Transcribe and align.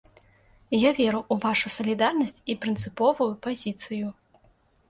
Я 0.75 0.91
веру 0.99 1.19
ў 1.19 1.35
вашу 1.43 1.67
салідарнасць 1.75 2.41
і 2.55 2.57
прынцыповую 2.65 3.31
пазіцыю. 3.49 4.07